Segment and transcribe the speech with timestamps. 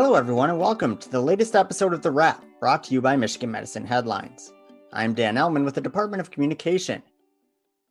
[0.00, 3.16] Hello, everyone, and welcome to the latest episode of The Wrap, brought to you by
[3.16, 4.52] Michigan Medicine Headlines.
[4.92, 7.02] I'm Dan Ellman with the Department of Communication.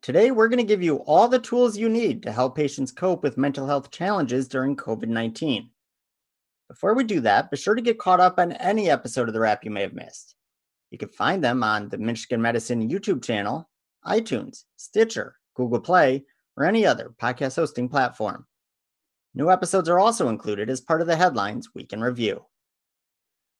[0.00, 3.22] Today, we're going to give you all the tools you need to help patients cope
[3.22, 5.68] with mental health challenges during COVID 19.
[6.70, 9.40] Before we do that, be sure to get caught up on any episode of The
[9.40, 10.34] Wrap you may have missed.
[10.90, 13.68] You can find them on the Michigan Medicine YouTube channel,
[14.06, 16.24] iTunes, Stitcher, Google Play,
[16.56, 18.46] or any other podcast hosting platform.
[19.38, 22.44] New episodes are also included as part of the Headlines Week in Review.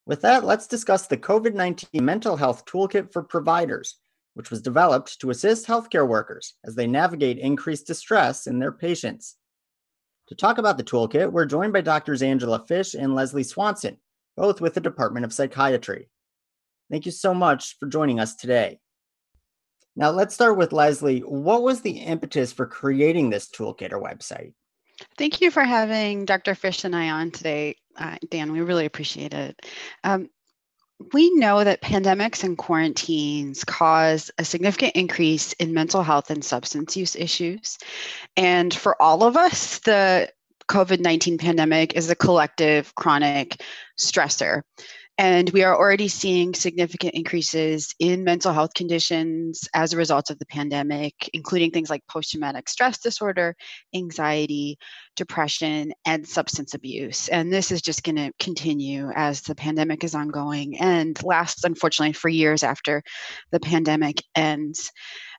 [0.07, 3.95] With that, let's discuss the COVID 19 Mental Health Toolkit for Providers,
[4.35, 9.37] which was developed to assist healthcare workers as they navigate increased distress in their patients.
[10.27, 13.99] To talk about the toolkit, we're joined by Doctors Angela Fish and Leslie Swanson,
[14.37, 16.11] both with the Department of Psychiatry.
[16.91, 18.81] Thank you so much for joining us today.
[19.95, 21.21] Now, let's start with Leslie.
[21.21, 24.55] What was the impetus for creating this toolkit or website?
[25.17, 26.55] Thank you for having Dr.
[26.55, 28.53] Fish and I on today, uh, Dan.
[28.53, 29.61] We really appreciate it.
[30.05, 30.29] Um,
[31.13, 36.97] we know that pandemics and quarantines cause a significant increase in mental health and substance
[36.97, 37.79] use issues.
[38.37, 40.33] And for all of us, the
[40.69, 43.63] COVID 19 pandemic is a collective chronic
[43.97, 44.63] stressor.
[45.19, 50.39] And we are already seeing significant increases in mental health conditions as a result of
[50.39, 53.57] the pandemic, including things like post traumatic stress disorder,
[53.93, 54.79] anxiety,
[55.17, 57.27] depression, and substance abuse.
[57.27, 62.13] And this is just going to continue as the pandemic is ongoing and lasts, unfortunately,
[62.13, 63.03] for years after
[63.51, 64.93] the pandemic ends.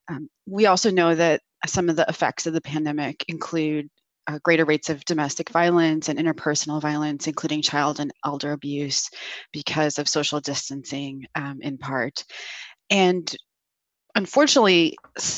[0.09, 3.89] Um, we also know that some of the effects of the pandemic include
[4.27, 9.09] uh, greater rates of domestic violence and interpersonal violence, including child and elder abuse,
[9.51, 12.23] because of social distancing um, in part.
[12.89, 13.35] And
[14.15, 14.97] unfortunately,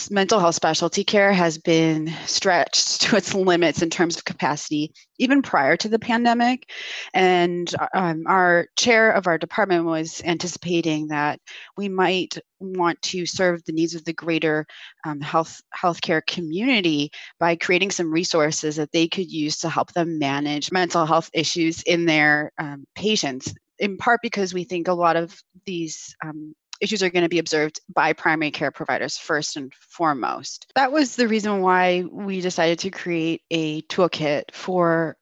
[0.09, 5.41] mental health specialty care has been stretched to its limits in terms of capacity, even
[5.41, 6.69] prior to the pandemic.
[7.13, 11.39] And um, our chair of our department was anticipating that
[11.77, 14.65] we might want to serve the needs of the greater
[15.05, 20.19] um, health healthcare community by creating some resources that they could use to help them
[20.19, 25.15] manage mental health issues in their um, patients in part because we think a lot
[25.15, 29.73] of these um, issues are going to be observed by primary care providers first and
[29.73, 30.71] foremost.
[30.75, 35.15] That was the reason why we decided to create a toolkit for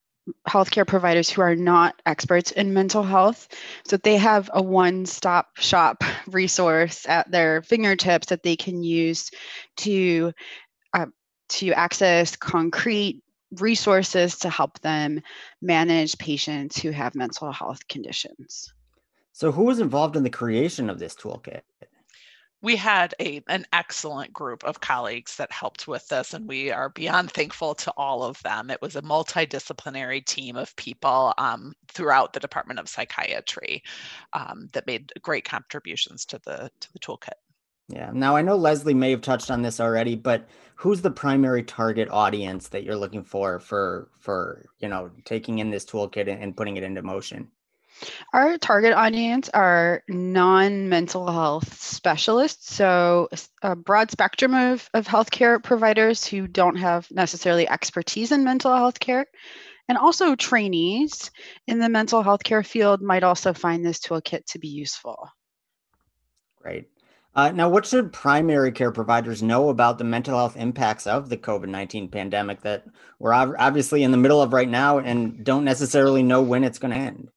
[0.47, 3.47] healthcare providers who are not experts in mental health
[3.83, 9.31] so they have a one-stop shop resource at their fingertips that they can use
[9.75, 10.31] to
[10.93, 11.07] uh,
[11.47, 13.23] to access concrete
[13.59, 15.19] resources to help them
[15.63, 18.71] manage patients who have mental health conditions
[19.31, 21.61] so, who was involved in the creation of this toolkit?
[22.61, 26.89] we had a an excellent group of colleagues that helped with this and we are
[26.89, 28.69] beyond thankful to all of them.
[28.69, 33.83] It was a multidisciplinary team of people um, throughout the department of psychiatry
[34.33, 37.37] um, that made great contributions to the to the toolkit.
[37.87, 38.11] Yeah.
[38.13, 42.09] Now i know leslie may have touched on this already but who's the primary target
[42.09, 46.77] audience that you're looking for for for you know taking in this toolkit and putting
[46.77, 47.49] it into motion
[48.33, 53.29] our target audience are non mental health specialists, so
[53.61, 58.99] a broad spectrum of, of healthcare providers who don't have necessarily expertise in mental health
[58.99, 59.25] care.
[59.87, 61.31] And also, trainees
[61.67, 65.29] in the mental health care field might also find this toolkit to be useful.
[66.61, 66.89] Great.
[67.35, 71.37] Uh, now, what should primary care providers know about the mental health impacts of the
[71.37, 72.85] COVID 19 pandemic that
[73.17, 76.93] we're obviously in the middle of right now and don't necessarily know when it's going
[76.93, 77.29] to end?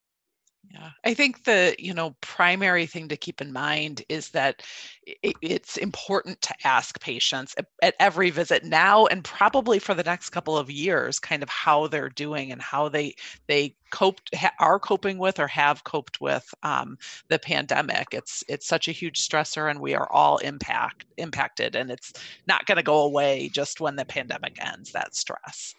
[0.72, 4.62] Yeah, I think the you know primary thing to keep in mind is that
[5.06, 10.02] it, it's important to ask patients at, at, every visit now and probably for the
[10.02, 13.14] next couple of years, kind of how they're doing and how they
[13.48, 16.96] they coped ha, are coping with or have coped with um,
[17.28, 18.08] the pandemic.
[18.12, 22.14] It's it's such a huge stressor, and we are all impact impacted, and it's
[22.46, 24.92] not going to go away just when the pandemic ends.
[24.92, 25.74] That stress.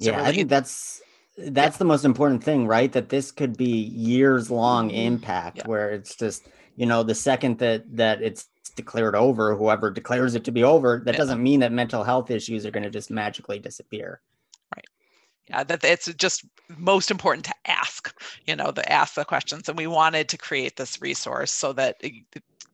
[0.00, 1.00] So yeah, really, I think that's
[1.36, 1.78] that's yeah.
[1.78, 4.96] the most important thing right that this could be years long mm-hmm.
[4.96, 5.66] impact yeah.
[5.66, 10.44] where it's just you know the second that that it's declared over whoever declares it
[10.44, 11.18] to be over that yeah.
[11.18, 14.20] doesn't mean that mental health issues are going to just magically disappear
[14.74, 14.84] right
[15.48, 16.44] yeah that it's just
[16.76, 18.14] most important to ask
[18.46, 21.96] you know the ask the questions and we wanted to create this resource so that
[22.00, 22.12] it,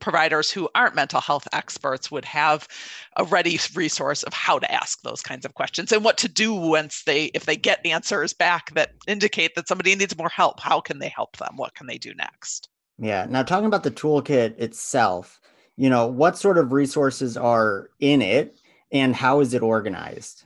[0.02, 2.68] providers who aren't mental health experts would have
[3.16, 6.52] a ready resource of how to ask those kinds of questions and what to do
[6.52, 10.80] once they if they get answers back that indicate that somebody needs more help how
[10.80, 11.56] can they help them?
[11.56, 12.68] What can they do next?
[12.98, 13.26] Yeah.
[13.30, 15.40] Now talking about the toolkit itself
[15.76, 18.58] you know what sort of resources are in it
[18.90, 20.44] and how is it organized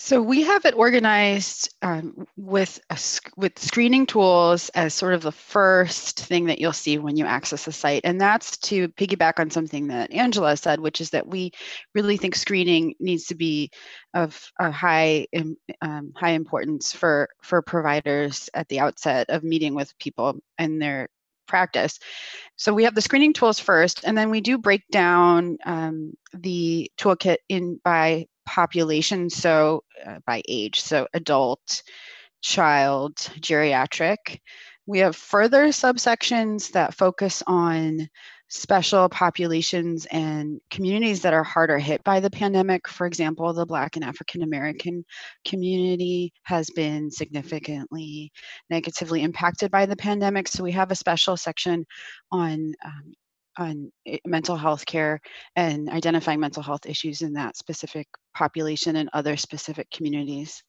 [0.00, 2.96] So we have it organized um, with a,
[3.36, 7.64] with screening tools as sort of the first thing that you'll see when you access
[7.64, 11.50] the site, and that's to piggyback on something that Angela said, which is that we
[11.96, 13.72] really think screening needs to be
[14.14, 15.26] of a high
[15.82, 21.08] um, high importance for for providers at the outset of meeting with people and their
[21.48, 21.98] practice.
[22.54, 26.88] So we have the screening tools first, and then we do break down um, the
[26.96, 31.82] toolkit in by population, so uh, by age, so adult,
[32.40, 34.40] child, geriatric.
[34.86, 38.08] We have further subsections that focus on
[38.48, 42.88] special populations and communities that are harder hit by the pandemic.
[42.88, 45.04] For example, the Black and African American
[45.44, 48.32] community has been significantly
[48.70, 50.48] negatively impacted by the pandemic.
[50.48, 51.84] So we have a special section
[52.32, 53.12] on um,
[53.58, 55.20] on eh, mental health care
[55.56, 60.62] and identifying mental health issues in that specific population and other specific communities.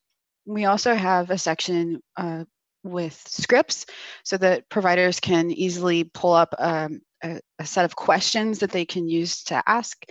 [0.46, 2.46] We also have a section uh,
[2.84, 3.86] with scripts
[4.24, 8.86] so that providers can easily pull up um, a, a, set of questions that they
[8.86, 10.06] can use to ask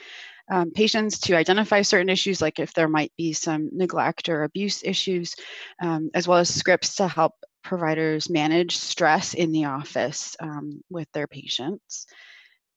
[0.50, 4.82] um, patients to identify certain issues, like if there might be some neglect or abuse
[4.84, 5.34] issues,
[5.82, 11.08] um, as well as scripts to help providers manage stress in the office um, with
[11.12, 12.06] their patients.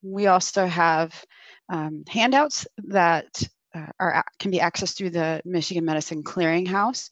[0.03, 1.13] We also have
[1.69, 3.43] um, handouts that
[3.73, 7.09] uh, are can be accessed through the Michigan Medicine Clearinghouse.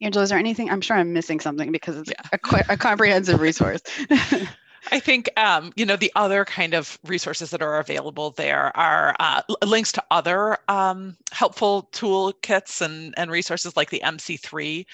[0.00, 0.70] Angela, is there anything?
[0.70, 2.38] I'm sure I'm missing something because it's yeah.
[2.68, 3.80] a, a comprehensive resource.
[4.92, 9.16] I think um, you know the other kind of resources that are available there are
[9.18, 14.86] uh, links to other um, helpful toolkits and, and resources like the MC3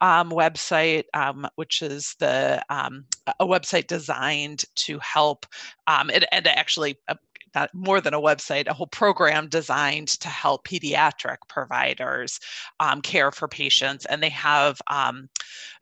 [0.00, 3.06] um, website, um, which is the um,
[3.40, 5.46] a website designed to help
[5.86, 7.14] um, it, and actually uh,
[7.54, 12.40] not more than a website, a whole program designed to help pediatric providers
[12.80, 14.06] um, care for patients.
[14.06, 15.28] And they have um,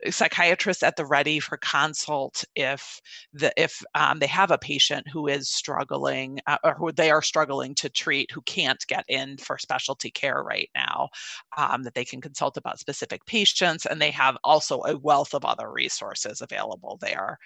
[0.09, 3.01] psychiatrists at the ready for consult if
[3.33, 7.21] the if um, they have a patient who is struggling uh, or who they are
[7.21, 11.09] struggling to treat who can't get in for specialty care right now,
[11.57, 13.85] um, that they can consult about specific patients.
[13.85, 17.39] And they have also a wealth of other resources available there.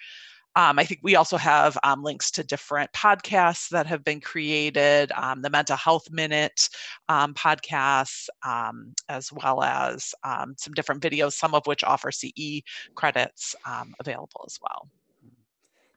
[0.54, 5.10] Um, I think we also have um, links to different podcasts that have been created,
[5.12, 6.68] um, the Mental Health Minute
[7.08, 12.62] um, podcasts, um, as well as um, some different videos, some of which offer CE
[12.94, 13.54] credits
[13.98, 14.88] available as well.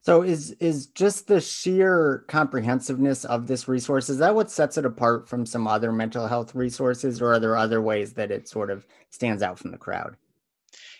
[0.05, 4.85] So is is just the sheer comprehensiveness of this resource is that what sets it
[4.85, 8.69] apart from some other mental health resources, or are there other ways that it sort
[8.69, 10.15] of stands out from the crowd?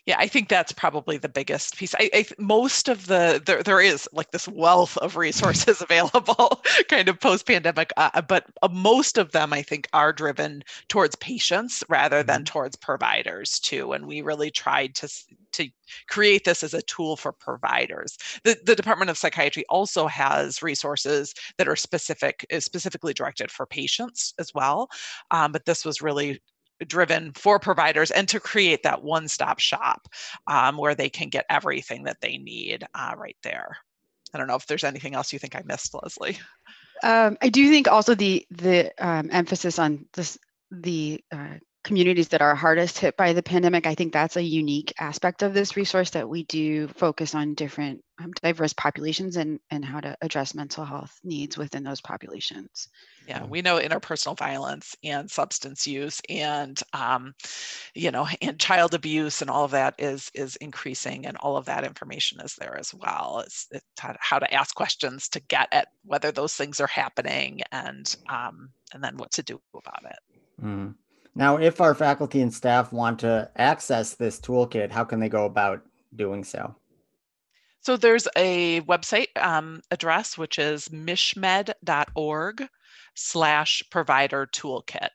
[0.05, 3.81] Yeah i think that's probably the biggest piece i, I most of the there, there
[3.81, 8.69] is like this wealth of resources available kind of post pandemic uh, uh, but uh,
[8.71, 12.53] most of them i think are driven towards patients rather than mm-hmm.
[12.53, 15.09] towards providers too and we really tried to
[15.55, 15.69] to
[16.09, 18.17] create this as a tool for providers.
[18.43, 23.65] The, the Department of Psychiatry also has resources that are specific, is specifically directed for
[23.65, 24.89] patients as well.
[25.31, 26.41] Um, but this was really
[26.87, 30.07] driven for providers and to create that one stop shop
[30.47, 33.77] um, where they can get everything that they need uh, right there.
[34.33, 36.37] I don't know if there's anything else you think I missed, Leslie.
[37.03, 40.37] Um, I do think also the the um, emphasis on this
[40.71, 41.55] the uh,
[41.85, 45.53] communities that are hardest hit by the pandemic, I think that's a unique aspect of
[45.53, 50.15] this resource that we do focus on different um, diverse populations and, and how to
[50.21, 52.87] address mental health needs within those populations.
[53.27, 57.33] Yeah, we know interpersonal violence and substance use and, um,
[57.93, 61.65] you know, and child abuse and all of that is is increasing, and all of
[61.65, 63.41] that information is there as well.
[63.45, 63.85] It's, it's
[64.19, 69.03] how to ask questions to get at whether those things are happening, and um, and
[69.03, 70.19] then what to do about it.
[70.63, 70.95] Mm.
[71.37, 75.43] Now, if our faculty and staff want to access this toolkit, how can they go
[75.45, 75.81] about
[76.15, 76.75] doing so?
[77.85, 82.67] So there's a website um, address, which is michmed.org
[83.13, 85.09] slash provider toolkit.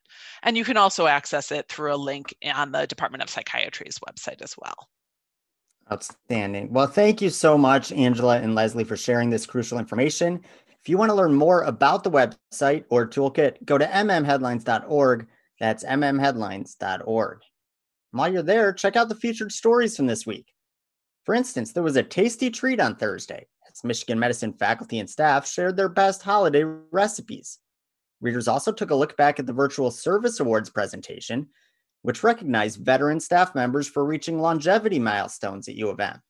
[0.45, 4.41] And you can also access it through a link on the Department of Psychiatry's website
[4.41, 4.89] as well.
[5.91, 6.73] Outstanding.
[6.73, 10.41] Well, thank you so much, Angela and Leslie, for sharing this crucial information.
[10.81, 15.27] If you want to learn more about the website or toolkit, go to mmheadlines.org
[15.59, 17.39] that's mmheadlines.org.
[18.13, 20.47] While you're there, check out the featured stories from this week.
[21.25, 25.47] For instance, there was a tasty treat on Thursday as Michigan Medicine faculty and staff
[25.47, 27.59] shared their best holiday recipes.
[28.21, 31.49] Readers also took a look back at the Virtual Service Awards presentation,
[32.03, 36.21] which recognized veteran staff members for reaching longevity milestones at U of M.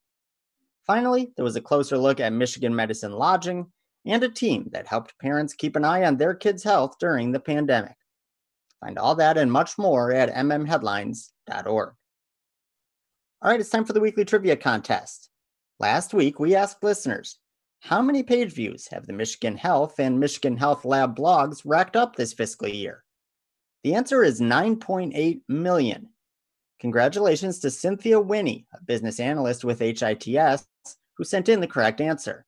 [0.86, 3.70] Finally, there was a closer look at Michigan Medicine lodging
[4.06, 7.40] and a team that helped parents keep an eye on their kids' health during the
[7.40, 7.96] pandemic.
[8.80, 11.94] Find all that and much more at mmheadlines.org.
[13.42, 15.30] All right, it's time for the weekly trivia contest.
[15.78, 17.38] Last week, we asked listeners
[17.80, 22.14] how many page views have the Michigan Health and Michigan Health Lab blogs racked up
[22.16, 23.02] this fiscal year?
[23.82, 26.10] The answer is 9.8 million.
[26.80, 30.66] Congratulations to Cynthia Winnie, a business analyst with HITS,
[31.16, 32.44] who sent in the correct answer.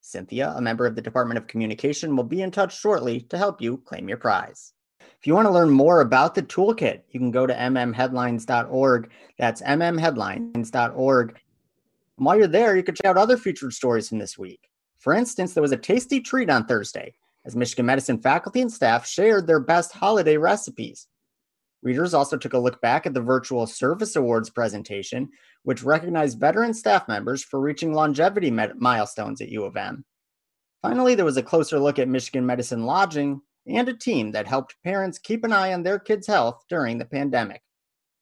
[0.00, 3.60] Cynthia, a member of the Department of Communication, will be in touch shortly to help
[3.60, 4.72] you claim your prize.
[5.18, 9.10] If you want to learn more about the toolkit, you can go to mmheadlines.org.
[9.38, 11.28] That's mmheadlines.org.
[12.18, 14.68] And while you're there, you can check out other featured stories from this week.
[14.98, 19.06] For instance, there was a tasty treat on Thursday as Michigan Medicine faculty and staff
[19.06, 21.08] shared their best holiday recipes.
[21.82, 25.28] Readers also took a look back at the virtual Service Awards presentation,
[25.64, 30.04] which recognized veteran staff members for reaching longevity milestones at U of M.
[30.80, 34.76] Finally, there was a closer look at Michigan Medicine lodging and a team that helped
[34.82, 37.62] parents keep an eye on their kids' health during the pandemic.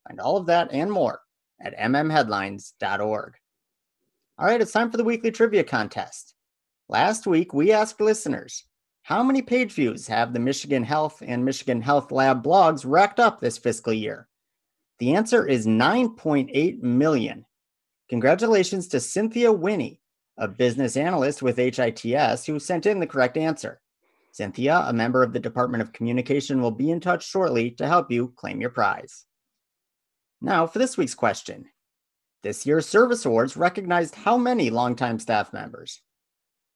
[0.07, 1.21] Find all of that and more
[1.61, 3.35] at mmheadlines.org.
[4.39, 6.35] All right, it's time for the weekly trivia contest.
[6.89, 8.65] Last week, we asked listeners
[9.03, 13.41] how many page views have the Michigan Health and Michigan Health Lab blogs racked up
[13.41, 14.29] this fiscal year?
[14.99, 17.47] The answer is 9.8 million.
[18.09, 20.01] Congratulations to Cynthia Winnie,
[20.37, 23.81] a business analyst with HITS, who sent in the correct answer.
[24.33, 28.11] Cynthia, a member of the Department of Communication, will be in touch shortly to help
[28.11, 29.27] you claim your prize.
[30.41, 31.67] Now, for this week's question
[32.43, 36.01] This year's Service Awards recognized how many longtime staff members?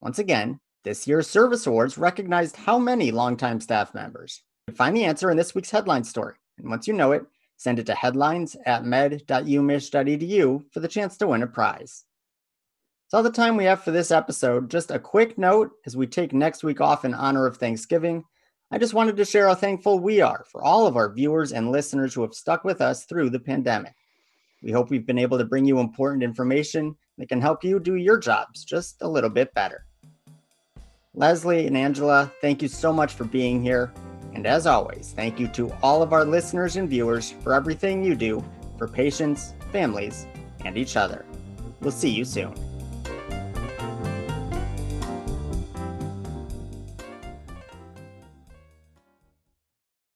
[0.00, 4.42] Once again, this year's Service Awards recognized how many longtime staff members?
[4.75, 6.34] Find the answer in this week's headline story.
[6.58, 7.25] And once you know it,
[7.56, 12.04] send it to headlines at med.umich.edu for the chance to win a prize.
[13.14, 14.68] All the time we have for this episode.
[14.68, 18.25] Just a quick note as we take next week off in honor of Thanksgiving.
[18.73, 21.71] I just wanted to share how thankful we are for all of our viewers and
[21.71, 23.94] listeners who have stuck with us through the pandemic.
[24.64, 27.94] We hope we've been able to bring you important information that can help you do
[27.94, 29.87] your jobs just a little bit better.
[31.14, 33.92] Leslie and Angela, thank you so much for being here.
[34.33, 38.16] And as always, thank you to all of our listeners and viewers for everything you
[38.16, 38.44] do
[38.76, 40.26] for patients, families,
[40.64, 41.25] and each other.
[41.80, 42.74] We'll see you soon.